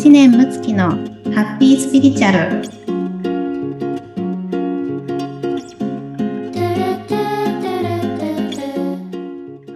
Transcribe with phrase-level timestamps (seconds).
[0.00, 2.38] 知念睦月のハッピースピリチュアル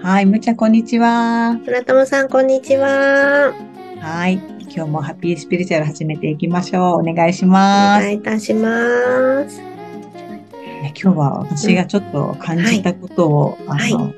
[0.02, 1.52] はい、むちゃんこんにちは。
[1.66, 3.52] 村友さん、こんにちは。
[4.00, 4.40] はい、
[4.74, 7.06] 今日もハッピースピリチュアル始めていきましょう。
[7.06, 8.04] お願いしおます。
[8.04, 9.58] 願いいたします。
[9.58, 14.14] ね今日は私がちょっと感じたことを、はいあの、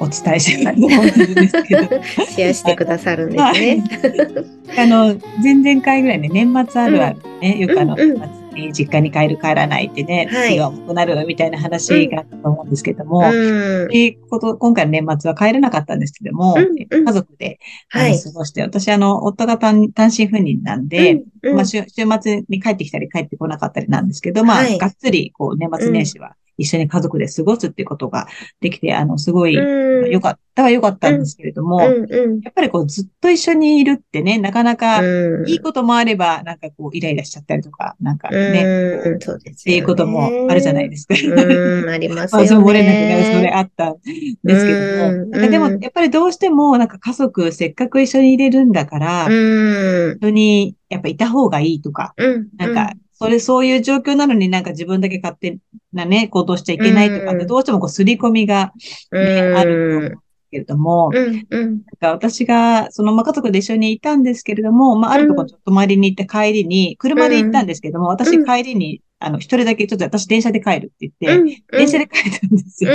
[0.00, 1.82] お伝えしたいと思うんですけど、
[2.26, 3.84] シェアしてくださるんですね。
[4.78, 8.40] あの、前々回ぐらいね、年末あるあるね、よくあの、うんうん。
[8.72, 10.50] 実家に帰る帰らないってね、はい。
[10.50, 13.88] 気が重くなるみたいな話があったと思うんですけども、うん。
[13.88, 17.04] でこと今回の年末は帰れなかったんですけども、うんうん。
[17.04, 18.18] 家族で、はい。
[18.18, 21.56] 過ごして、私あの、夫が単単身赴任なんで、うん。
[21.56, 24.78] まあ、週週末に帰ってきたり帰ってこなかったりなんですけど、まあ、はい。
[24.78, 28.28] がっつり、こう、年末年始は一緒に家族で過ごすっていうことが
[28.60, 31.90] できて、あの、すごい、うん良かったは良かったんですけれども、や
[32.50, 41.14] っぱりこう、ずっと一緒にいるってね、なかなか、うんいいこともあれば、なんかこう、イライラしちゃったりとか、なんかね、そうですっていうこともあるじゃないですか。
[41.14, 42.48] うん、あります まあ、よね。
[42.48, 43.96] そう漏れなくなる、それあったん
[44.44, 44.72] ですけ
[45.30, 45.50] ども。
[45.50, 50.18] でも、やっぱりどうしても、なんか家族、せっかく一緒にいれるんだから、うん。
[50.20, 52.48] 一緒に、やっぱいた方がいいとか、うん。
[52.56, 52.92] なんか、
[53.22, 55.58] それ、そういう状況なのになんか自分だけ勝手
[55.92, 57.46] なね、行動しちゃいけないとかって、うん。
[57.46, 58.72] どうしてもこう、刷り込みが、
[59.10, 61.68] うん、ね、あるんですけれども、うん、うん。
[61.68, 68.46] なんか私が、その、まあ、家族で一緒にいたんですけれども、まあ、あるところちょっと泊まりに行って帰りに、車で行ったんですけども、私うん。
[68.46, 72.90] 帰りに、あの、一人だけ、ちょっと私電車で帰るって言って、うん、電車で帰ったんですよ。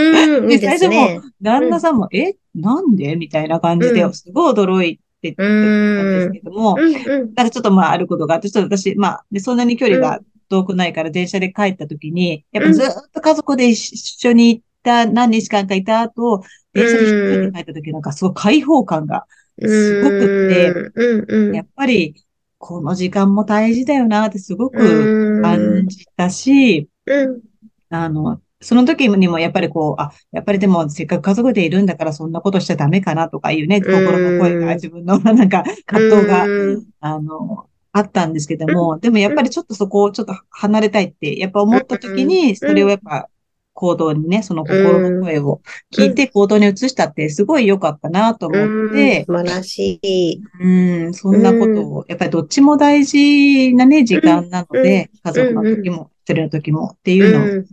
[0.47, 1.21] です最初ね。
[1.39, 3.15] 旦那さんも、え、なんで？
[3.15, 4.13] みたいな感じでう、ん。
[4.13, 4.99] すごい驚い
[5.33, 6.77] てたんですけども。
[6.77, 19.25] なんかちょっとまああることがあって、ちょっと私、まあ、でそんなに距離が遠くないから電車で帰った時に、やっぱずっと家族で一緒に行った、何日間かいた後、電車で一人で帰った時なんかすごい開放感が
[19.59, 21.55] すごくって。
[21.55, 22.15] やっぱり
[22.57, 27.41] この時間も大事だよなってすごく感じたし、うん、
[27.89, 36.83] あの、その時にもやっぱりこう、あ、やっぱりでもせっかく家族でいるんだからそんなことしちゃダメかなとかいうね、心の声が自分の なんか葛藤が、うん。
[36.99, 43.29] あの、あったんですけども、でもやっぱりちょっとそこをちょっと離れたいって、やっぱ思った時に、それをやっぱ
[43.73, 45.61] 行動にね、その心の声を
[45.95, 50.41] 聞いて行動に移したってすごい良かったなと思って素、晴らしい。
[50.59, 57.65] うん、そんなことを、やっぱりどっちも大事なね、時間なので、家族の時も、一人の時もっていうのをうん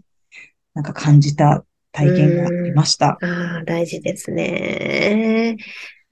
[0.75, 3.19] なんか感じた体験がありました。
[3.23, 5.57] ああ、大事ですね。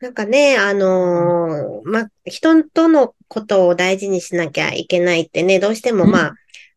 [0.00, 6.34] なんかね、あのーま、人とのことを大事にしなきゃいけないってね、どうしてもうんまあ、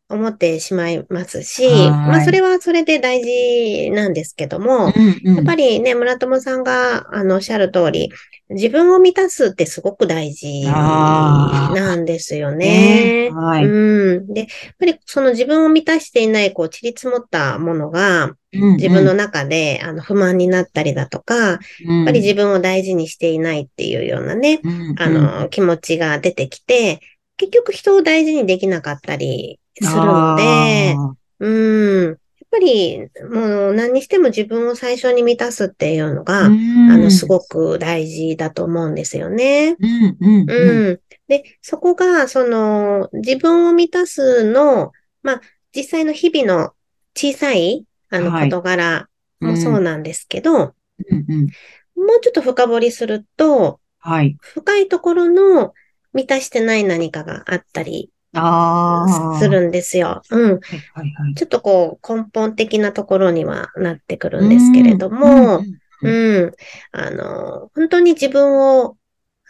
[0.10, 1.90] 思ってしまいますし、はい。
[1.90, 8.12] まあ、それはそれで大事なんですけども、うんやっぱりね、村友さんが、あの、おっしゃる通り、
[8.50, 13.30] 自分を満たすってすごく大事なんですよね。
[13.34, 13.66] はい。
[13.66, 14.34] うん。
[14.34, 14.50] で、やっ
[14.80, 24.62] ぱりその自分を満たしていない、こう、散り積もったものが、自自分の中で、あの、不満になったりだとか、やっやぱり自分を大事にしていないっていうようなね、
[25.00, 27.00] あの、気持ちが出てきて、
[27.38, 30.96] 結局人を大事にできなかったりするので、
[31.40, 32.08] うん。
[32.10, 32.18] やっ
[32.52, 39.76] ぱり、もう何にしても自分を最初に満たすっていうのが、あの、すごく大事だと思うんですよね。
[39.80, 40.50] うん、うん、うん。
[40.50, 41.00] うん。
[41.28, 44.92] で、そこが、その、自分を満たすの、
[45.24, 45.42] まあ、
[45.76, 46.74] 実際の日々の
[47.16, 50.74] 小さい、あの、はい事柄もそうなんですけど、うん、
[51.10, 51.48] うん。
[51.96, 54.38] もうちょっと深掘りすると、はい。
[54.40, 55.74] 深いところの
[56.14, 59.06] 満たしてない何かがあったりあ
[59.36, 59.40] あ。
[59.40, 60.22] するんですよ。
[60.30, 60.52] うん。
[60.52, 60.60] はい、
[60.94, 61.34] はい、はい。
[61.36, 65.80] ちょっとこう、根本的なところにはなってくるんですけれども、うん、
[66.10, 66.52] うん。
[66.92, 68.98] あの、本当に自分を、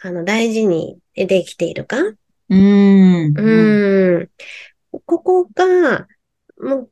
[0.02, 1.96] あの、大事にできているか？
[2.50, 3.34] うん。
[3.36, 4.28] うん。
[4.90, 6.06] ここが、
[6.60, 6.90] もう、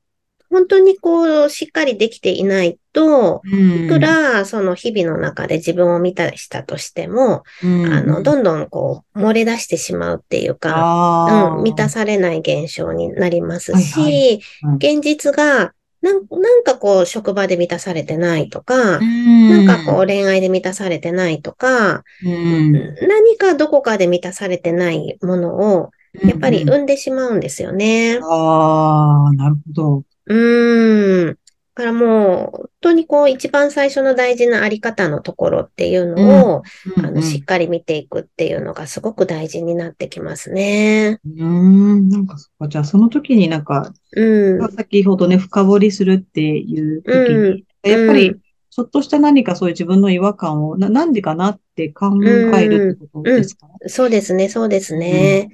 [0.52, 3.86] 本当にこう、しっかりできていないと、うん。
[3.86, 11.54] いくら、その日々の中で自分を満たしたとしても、うん、あの、どんどんこう、漏れ出してしまうっていうか。
[11.56, 15.72] うん、満たされない現象になりますはいし、うん現実が、
[16.02, 25.90] なんなんかこう、職場で満たされてないとか、うん、なんかこう、恋愛で満たされてないとか、うん、何かどこかで満たされてないものを、
[26.20, 28.18] やっぱりうん生んでしまうんですよね。
[28.22, 30.02] ああ、なるほど。
[30.26, 31.38] うーん。
[31.74, 36.62] だからもう、本当にこう、一番最初の大事なあり方のところっていうのを、
[36.98, 41.20] あの、しっかり見ていくっていうのがすごく大事になってきますね。
[41.24, 44.72] うん、なんかそっか、じゃあその時になんか、うん。
[44.72, 48.36] 先ほどね、深掘りするっていう時に、やっぱり、
[48.70, 55.48] ちょっとした何かそういう自分の違和感を、な、なんでかなっって考えるってことですか、そうですね、そうですね。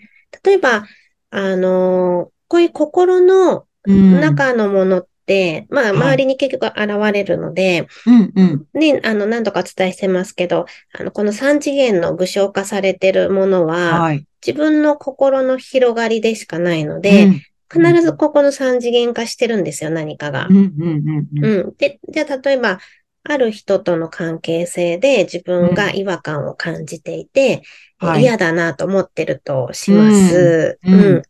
[0.44, 0.84] 例えば、
[1.30, 8.66] あの、こういう心のうん中のものって、まあ、はい周りに結局現れるので、うんうん。
[8.74, 10.66] ね、あの、何度かお伝えしてますけど、
[10.98, 14.24] あの、この三次元の具象化されてるものは、はい。
[14.46, 20.52] 自分の心の広がりでしかないので、うん必ずここの三次元化してるんですよ、何かがう。
[20.54, 20.84] んうんう
[21.20, 21.44] んうん。
[21.44, 21.76] うん。
[21.76, 22.78] で、じゃあ例えば、
[23.24, 27.62] ある人との関係性で自分が違和感を感じていて、
[27.98, 30.78] はい嫌だなと思ってるとします。
[30.84, 31.22] ううん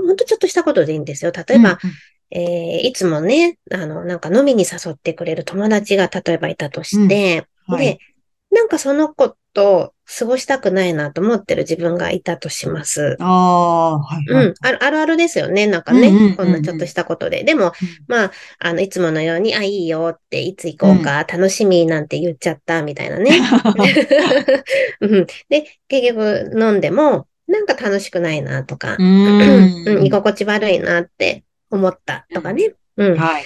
[0.00, 1.32] ほんとちょっとしたことでいいんですよ。
[1.32, 1.78] 例えば、うん
[2.30, 7.98] えーいつもね、あの、なんか飲みに誘ってくれる友達が例えばいたとして、うんはいで、
[8.50, 13.16] なんかその子と過ごしたくないなと思ってる自分がいたとします。
[13.20, 14.46] ああ、はい、はい。
[14.46, 14.54] うん。
[14.60, 15.66] あるあるあるですよね。
[15.66, 17.42] なんかね、うんうんうんうんこんなちょっとしたことで。
[17.44, 17.72] でも、
[18.06, 23.30] まあ、あの、いつものように、あ、いいよって、いつ行こうか、楽しみなんて言っちゃった、みたいなね。
[25.00, 30.06] うんで、結局飲んでも、なんか楽しくないなとか、ううん、ん。
[30.06, 32.74] 居心地悪いなって思ったとかね。
[32.96, 33.16] うん。
[33.16, 33.44] はい。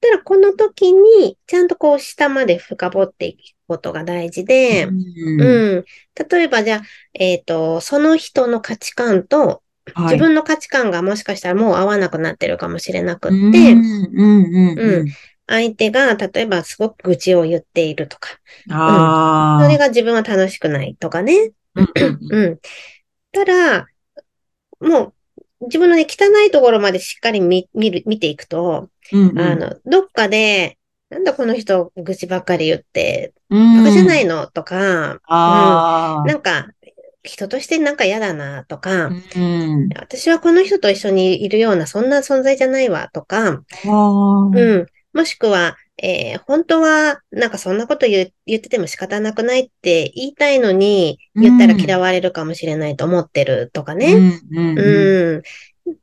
[0.00, 5.84] ただ、この時に、ちゃんとこう、下まで深掘っていくことが大事で、うんうん。
[6.30, 6.82] 例えば、じゃあ、
[7.14, 9.58] えっと、その人の価値観と、はい
[9.96, 13.82] 自分の価値観がもしかしたらもう合わなくなってるかもしれなくうんって、うん
[14.14, 15.06] うんうん。
[15.46, 18.30] 相手が例えばすごく愚痴を言っているとか、
[18.70, 19.62] ああ。
[19.62, 21.52] それが自分は楽しくないとかね。
[21.74, 22.58] うんうんうん。
[23.34, 23.88] ただ、
[24.80, 25.12] も
[25.60, 29.38] う自分のね、汚いところまでしっかり見見る見ていくと、うんうん。
[29.38, 30.78] あの、どっかで、
[31.10, 34.46] なんだこの人愚痴ばっかり言って、うん、バカじゃないの？
[34.46, 36.24] とか、ああ。
[36.26, 36.68] なんか、
[37.22, 39.88] 人としてなんか嫌だなとか、うん。
[39.96, 44.42] 私はこの人と一緒にいるようなそんな存在じゃないわとか、ああ。
[44.46, 44.86] うん。
[45.12, 54.12] もしくは、えー本当は、なんかそんなこと言う言ってても仕方なくないって言いたいのに、言ったら嫌われるかもしれないと思ってるとかね。
[54.14, 55.42] うんうんうん。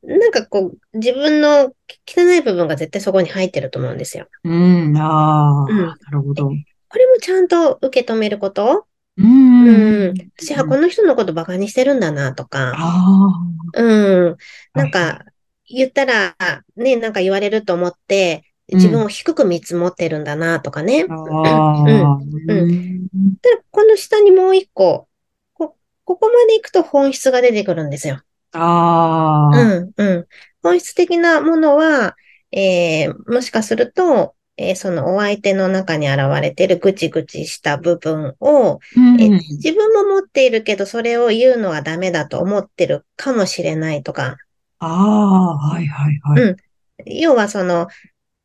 [0.03, 0.19] うん。
[0.19, 1.73] なんかこう、自分の
[2.07, 4.27] 汚い部分が絶対そこに入ってると思うんですよ。
[4.43, 6.47] うん、ああ、うんなるほど。
[6.47, 8.85] これもちゃんと受け止めること？
[9.17, 9.67] うん。
[9.67, 10.13] うん。
[10.37, 12.73] 私はこの人のことバカにしてるんだなとか。
[12.75, 13.33] あ
[13.73, 14.31] うん。
[14.31, 14.35] あ。
[14.73, 15.25] なんか、
[15.67, 16.35] 言ったら、
[16.75, 21.03] ね、なんか言われると思って、自分を低く見積もってるんだなとかね。
[21.03, 23.07] うん。
[23.41, 25.07] ただ、この下にもう一個、
[25.53, 25.75] こ、
[26.05, 28.21] ここまで行くと本質が出てくるんですよ。
[28.53, 29.57] ああ。
[29.57, 30.27] うん、うん。
[30.61, 32.15] 本質的なものは、
[32.51, 44.37] えー、もしかすると、えーそのお相手の中に現れているぐちぐちした部分を、うんえ自分も持っているけど、それを言うのはダメだと思ってるかもしれないとか、
[44.79, 46.43] ああ、はいはいはい。
[46.43, 46.57] うん
[47.05, 47.87] 要はその、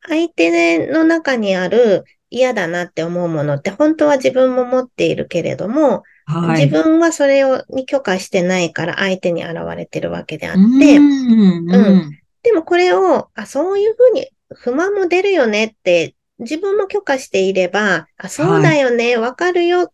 [0.07, 6.65] 相手の中にある嫌だなって思うものって本当は自分も持っているけれども、はい。
[6.65, 10.65] 自分はそれをに許可してないから相手に現れてるわけであって、う
[10.99, 12.19] ん、うん。
[12.43, 19.91] でもこれを、あ、そういうふうに不満も出るよねって、自分も許可していれば、あ、そうだよね、わ、かるよっ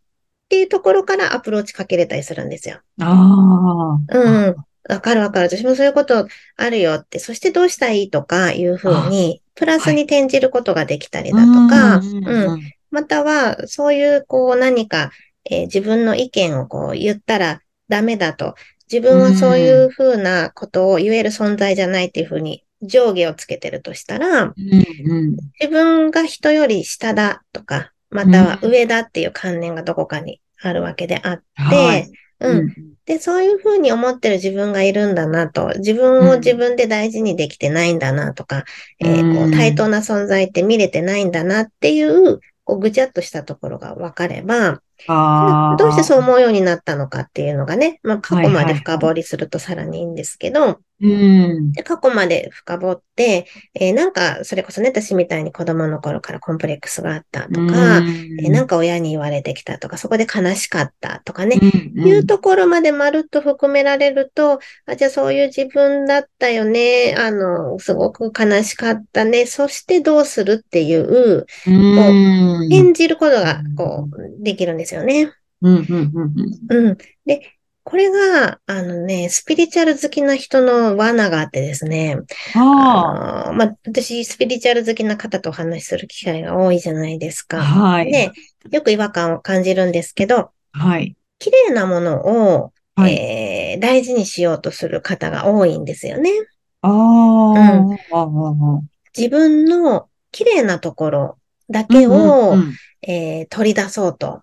[0.49, 2.79] ていうところからアプローチかけれたりするんですよ。
[2.99, 4.19] ああ。
[4.19, 4.55] うん。
[4.89, 5.49] わかるわかる。
[5.49, 6.27] 私もそういうこと
[6.57, 12.61] あるよって、そしてどうしたらいいとかいうふうに、プラスに転じることができたりだとか、うんうん。
[12.91, 15.11] または、そういう、こう、何か、
[15.49, 18.55] えー自分の意見をこう言ったらダメだと。
[18.91, 25.35] 自分はそういうふうなことを言える存在じゃないっていうふうに上下をつけてるとしたら、うんうん。
[25.59, 32.11] 自分が人より下だとか、または上だっていう観念がどこかにあるわけであって、はい。
[32.43, 32.75] うん。
[33.05, 38.63] で、そういうふうに思ってる自分がいるんだなと、自分を自分で大事にできてないんだなとか、
[39.01, 44.81] うんえーこう対等な存在って見れてないんだなっていう、こうぐちゃっとしたところが分かれば。
[45.07, 51.71] どうしてそう思うようになったのかっていうのがね、まあ過去まはいはいはいで深掘りするとさらにいいんですけど、うん。
[51.73, 53.45] で過去まで深掘って、
[53.75, 57.97] えーなんかそれこそね、私みたいに子供の頃からコンプレックスがあったとか、
[58.41, 67.15] えーなんか親に言われてきたとか、そこで悲しかったとかね、うんいうところまでまるっと含められると、あ、じゃあそういう自分だったよね。
[67.17, 69.45] あの、すごく悲しかったね。
[69.45, 72.73] そしてどうするっていう、うん。
[72.73, 75.31] 演じることが、こう、できるんですよね。
[75.61, 76.33] うんうんうん
[76.69, 76.87] うん。
[76.87, 76.97] うん。
[77.25, 77.41] で、
[77.83, 82.17] これが、あのね、スピリチュアル好きな人の罠があってですね。
[82.55, 87.57] ああのまあ、私、スピリチュアル好きな方とお話しする機会が多いじゃないですあ。
[87.57, 87.61] か。
[87.61, 88.11] はい。
[88.11, 88.31] で、
[88.71, 91.15] よく違和感を感じるんですけど、はい。
[91.39, 93.13] 綺麗なものを、はい。
[93.15, 96.29] えー大事にしようとする方が多いんですよね。
[96.83, 96.93] ああ。
[98.11, 98.81] ああ。
[99.17, 101.37] 自分の綺麗なところ
[101.69, 102.73] だけを、うんうん
[103.05, 104.41] えー取り出そうと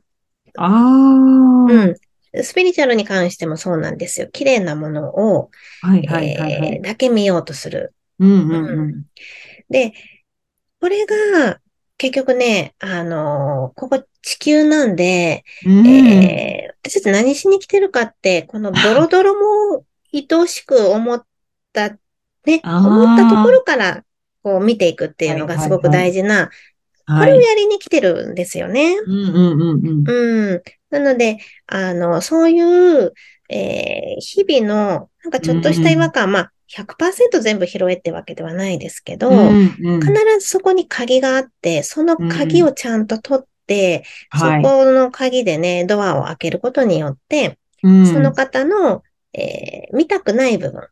[0.56, 0.70] ああ。
[0.72, 1.94] うん。
[2.42, 4.28] スピリチュアルに関してもそうなんですよ。
[4.28, 5.50] 綺麗なものを、
[5.82, 6.74] はいはいはいはい。
[6.76, 7.94] えーだけ見ようとする。
[8.18, 9.04] うんうんうん。
[9.68, 9.94] で、
[10.80, 11.60] これが、
[11.96, 21.22] 結局ね、あのここ地球なんで、うんえー私たち何しに来てるかって、このドロドロも愛おしく思っ
[21.74, 24.04] た、ね、思ったところから、
[24.42, 26.48] こう見ていくっていうのがすごく大事な、
[27.14, 27.32] こはい。
[27.32, 28.96] れをやりに来てるんですよね。
[29.06, 30.10] うんうんうんうん。
[30.10, 30.62] うん。
[30.90, 33.12] なので、あの、そういう、
[33.48, 49.02] えー日々の、なんかちょっとした違和感、まあ、100%全部拾えってわけではないですけど、うんうん必ずそこに鍵があって、その鍵をちゃんと取って、はいそこの鍵でね、ドアを開けることによって、うんその方の、
[49.32, 50.86] えー見たくない部分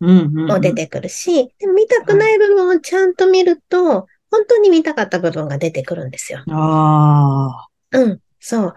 [0.00, 6.44] うんうんうんも出てくるし、でも見たくない部分をちゃんと見ると、本当に見たかった部分が出てくるんですよ。
[6.48, 7.98] ああ。
[7.98, 8.74] うん、そう。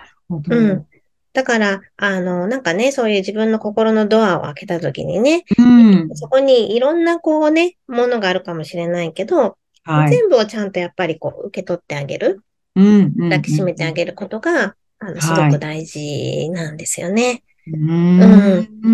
[0.49, 0.85] うん。
[1.33, 6.09] だから、あの、なんかね、そういう自分の心のドアを開けたときにね、うん。
[6.13, 10.09] そこにいろんなこうね、ものがあるかもしれないけど、はい。
[10.09, 12.41] 全部をちゃんとやっぱりこう受け取ってあげる、
[12.75, 13.29] うんうん。
[13.29, 17.43] 抱きしめてあげることが、あの、すごく大事なんですよね。
[17.67, 18.69] うーん。
[18.83, 18.89] う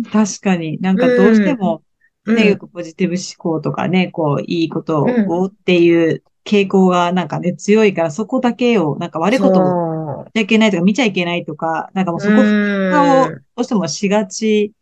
[0.00, 0.02] ん。
[0.04, 0.78] 確かに。
[0.80, 1.89] なんかどうしても、うん
[2.30, 12.20] ね、よくポジティブ思考とかね、こう、いいことうんをっていう傾向がなんかね、強いから、そこだけを、なんか悪いことをそしちゃいけないとか、見ちゃいけないとか、なんかもうう。
[12.20, 14.72] そこ、うんをどうしてもしがち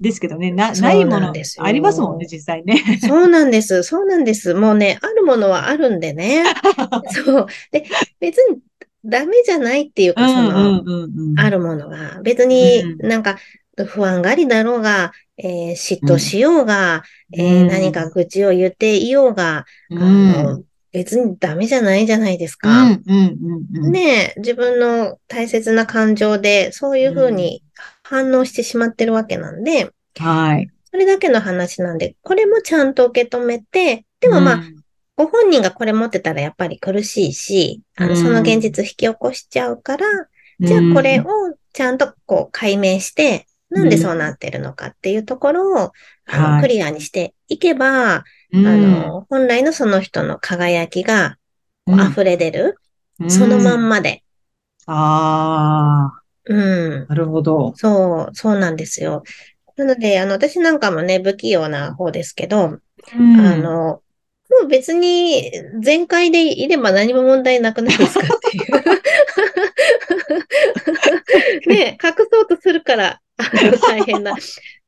[0.00, 2.82] ですけどね、な、ないものありますもんね、実際ね。
[3.00, 3.82] そうなんです。
[3.82, 4.54] そうなんです。
[4.54, 6.44] もうね、あるものはあるんでね。
[7.10, 7.46] そう。
[7.70, 7.84] で、
[8.20, 8.58] 別に
[9.04, 11.40] ダメじゃないっていううか、その、んうんうんうん。
[11.40, 13.38] あるものが、別にうんなんか
[13.86, 17.02] 不安がりだろうが、えー嫉妬しようが、
[17.32, 20.02] えーうん何か愚痴を言っていようが、うん。
[20.02, 20.62] あの、
[20.92, 22.88] 別にダメじゃないじゃないですうか。
[22.88, 23.38] んうん
[23.74, 23.92] うんうん。
[23.92, 27.62] ねえ、自分の大切な感情で、そういうふうに
[28.04, 30.68] 反応してしまってるわけなんで、はい。
[30.90, 34.74] それだけの話なんで、これもちゃんと受け止めて、でもまあ、うん
[35.16, 40.06] ご本人がこれ持ってたらやっぱり苦しいし、あの、うんその現実引き起こしちゃうから、
[40.58, 41.24] じゃあこれを
[41.72, 45.92] ちゃんとこう解明して、なんでそうなってるのかっていうところを、
[46.26, 51.36] あのはいクリアにしていけば、うんあの、本来のその人の輝きが
[51.86, 52.78] 溢れ出る、
[53.20, 54.24] うんそのまんまで。
[54.86, 56.10] あ
[56.46, 57.06] うんあ、。
[57.08, 57.72] なるほど。
[57.76, 59.22] そう、そうなんですよ。
[59.76, 62.80] なので、あの、私なんかもね、不器用な方ですけど、
[63.16, 64.02] うんあの、
[64.50, 65.50] もう別に
[65.80, 68.64] 全開でいれば何も問題なくないですかっていう。
[71.70, 73.20] ね、隠そうとするから、
[73.88, 74.36] 大変な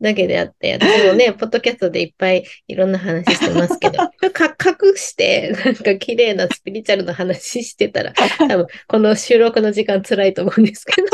[0.00, 3.98] だけであって、私もね、 ポッドキャストでいっぱいいろんな話してますけど、
[4.32, 11.08] か隠して、なんか綺麗なスピリチュアルな話してたら、多分この収録の時間辛いと思うんですけど、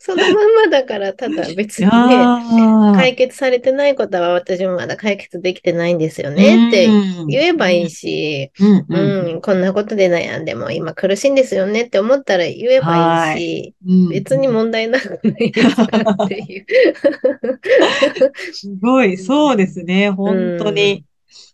[0.00, 1.92] そのまんまだから、ただ別にね、
[2.96, 6.88] 解決されてないことは私もまだ解決できてないんですよねって
[7.28, 14.08] 言えばいいし、うんこんなことで悩んでも今苦しいんですよねって思ったら言えばいいし、うん。
[14.08, 15.75] 別に問題なくないですか？
[15.82, 16.66] っていう。
[18.52, 21.04] すごい、そうですね、本当に。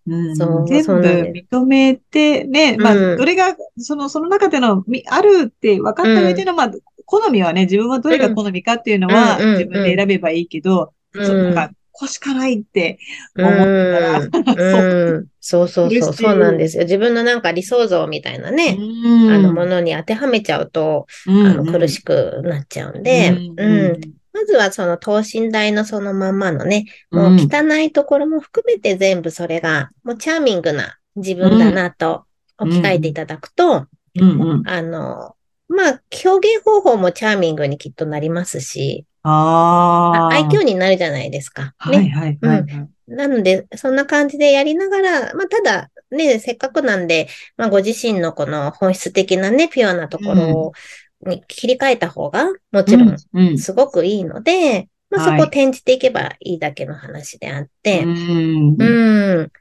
[0.06, 0.36] うん。
[0.36, 3.16] そう全部認めて、ね、まあ、うん。
[3.16, 6.70] どれが、その、その中での、みあるって分かった上での、まあ、
[7.06, 11.26] 好みはね、自分はどれが好みかっていうのは、自分で選べばいいけど、うん。
[11.26, 12.98] そうなんか、こしかないって
[13.38, 15.14] 思ってたら、うん。
[15.14, 15.18] う。
[15.20, 16.84] んそうそうそう、そうなんですよ。
[16.84, 19.30] 自分のなんか理想像みたいなね、うん。
[19.30, 24.00] あのものに当てはめちゃうと、うんあの苦しくなっちゃうんで、うん
[24.32, 32.24] まずはその等身大のそのまんまのね、もう汚いところも含めて全部それが、もうチャーミングな自分だなと
[32.58, 33.86] 置き換えていただくと。
[34.66, 35.36] あの、
[35.68, 40.32] まあ、表現方法もチャーミングにきっとなりますし、ああ。
[40.32, 41.74] 愛嬌になるじゃないですか。
[41.78, 42.10] はいね。
[42.10, 42.88] はいはいはい。
[43.06, 50.72] なので、そんな感じでやりながら、まあ、ただ、ね、せっかくなんで、まあ、ご自身のこの本質的なね、ピュアなところ
[51.26, 59.52] に切り替えた方が、もちろん、うん、すごくいいので、まあ、そこを転じていけばいいだけの話であって、うんうん。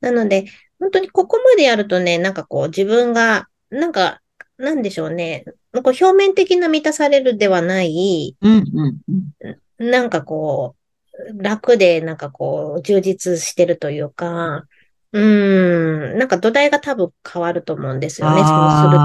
[0.00, 0.46] なので、
[0.78, 4.20] 本当にここまでやるとね、なんかこう自分が、なんか、
[4.60, 8.98] なんでしょうね、こう表面的な満たされるではない、うんうん
[9.78, 9.90] うん。
[9.90, 10.76] なんかこ
[11.30, 14.66] う、楽で、なんかこう、充実してるというか、
[15.12, 18.52] うん、なんか土台が多分変わると思うんですよね、そうする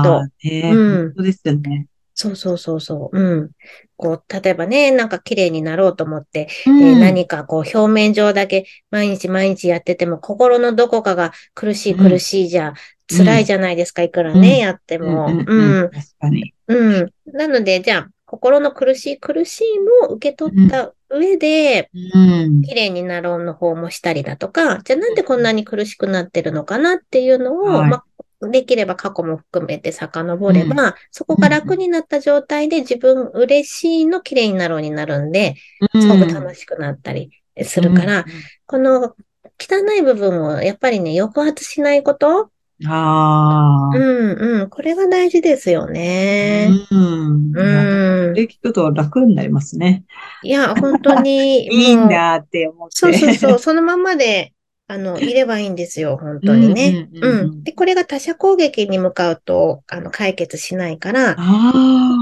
[0.03, 0.19] と。
[0.19, 1.03] あーねうん。
[1.05, 1.87] 本当ですよね。
[2.17, 3.19] そうそうそうそう。
[3.19, 3.51] うん。
[3.97, 12.73] こう、例えばね、なんか綺麗になろうと思って、うんえー何かこう表面上だけ毎日毎日やってても心のどこかが苦しいうん苦しいじゃ
[13.07, 15.27] 辛いじゃないですか、いくらね、うんやっても。
[15.27, 15.89] うんううんん。
[15.91, 16.53] 確かに。
[16.67, 17.11] うん。
[17.33, 22.61] なので、じゃあ、心の苦しい苦しいも受け取った上で、うん。
[22.63, 28.05] 綺麗になろうの方もしたりだとか、じゃあなんでこんなに苦しくなってるのかなっていうのを、はいまあ、
[28.41, 35.55] できれば過去も含めて遡れば、そこが楽になった状態で自分嬉しいの綺麗になろうになるんで、
[35.99, 37.31] すごく楽しくなったり
[37.63, 38.25] するから、
[38.65, 39.15] この
[39.59, 42.49] 汚い部分をやっぱりね、抑圧しないこと、
[42.81, 42.87] うん。
[42.87, 43.97] ああ。
[43.97, 46.69] うんうん、これが大事ですよね。
[46.91, 47.57] うん。
[47.57, 48.33] うん。
[48.33, 50.03] で、聞くと楽になりますね。
[50.43, 52.95] いや、本当に、 いいんだって思って。
[52.97, 54.51] そうそうそう、そのままで、
[54.87, 57.09] あの、いればいいんですよ、本当にね。
[57.11, 57.63] うんうんうん。
[57.63, 61.73] で、これが他者攻撃に向かうと、あの、解決しないから、あ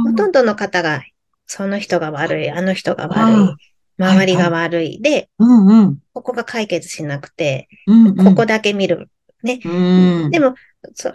[0.06, 1.04] ほとんどの方が、
[1.46, 3.56] その人が悪い、あの人が悪い
[4.00, 5.44] あ、周りが悪い、で、あ。
[5.44, 6.00] うんうん。
[6.14, 8.16] ここが解決しなくて、うんうん。
[8.16, 9.10] ここだけ見る。
[9.44, 10.32] うん。
[10.32, 10.56] でも、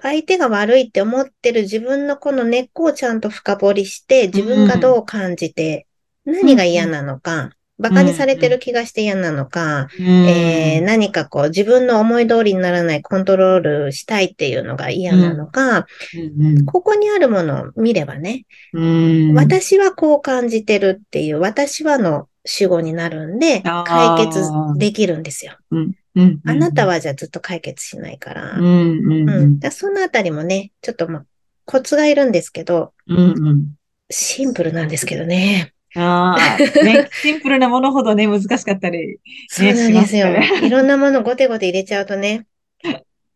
[0.03, 5.87] 相手が悪いって思ってる自分のこの根っこをちゃんと深掘りして、自分がどう感じて、
[6.25, 19.35] 何が嫌なのか、馬鹿にされてる気がして嫌なのか、えー何かこう自分の思い通りにならないコントロールしたいっていうのが嫌なのか、うんここにあるものを見ればね、うん。
[19.35, 24.41] 私はこう感じてるっていう、私はの主語になるんで、解決
[24.77, 25.57] できるんですよ。
[25.71, 26.41] うんうん。
[26.45, 28.59] あなたはじゃあずっと解決しないから。
[28.59, 31.25] うんそのあたりもね、ちょっとまあ、
[31.65, 33.67] コツがいるんですけど、うんうん。
[34.11, 35.75] シンプルなんですけどね。
[35.99, 39.19] ああ、ね、 シンプルなものほどね、難しかったり。
[39.49, 40.29] そうなんですよ。
[40.63, 42.47] いろんなものごてごて入れちゃうとね、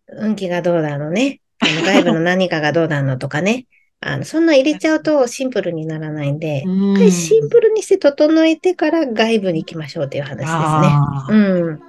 [0.09, 3.67] 運気がどうだのね、あの外部の何かがどうだのとかね、
[4.01, 11.39] あのそんな入れちゃうとシンプルにならないんで、うん一回シンプルにして整えてから外部に行きましょうという話ですね。
[11.39, 11.81] うん。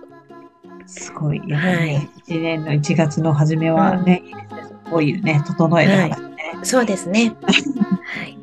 [0.86, 1.42] すごい。
[1.48, 4.80] やっぱりね、1年の1月の初めはね、いいですね。
[4.90, 6.36] こういうね、整える話ね。
[6.62, 7.34] そうですね。
[7.42, 8.38] はい。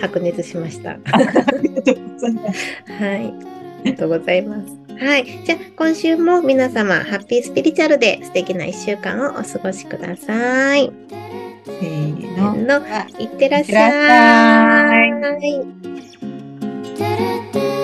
[0.00, 0.98] 白熱しました。
[1.12, 1.18] あ
[1.62, 2.62] りがとうございます。
[2.92, 3.16] はい。
[3.16, 3.32] あ
[3.84, 4.86] りがとうございます。
[4.98, 5.26] はい。
[5.44, 10.90] じゃあ、今週も皆様、ハッピースピリチュアルで素敵な一週間をお過ごしください。
[11.66, 12.54] せーせの。
[12.54, 12.80] ーの、
[13.20, 15.06] いってらっしゃゃ
[17.62, 17.75] い。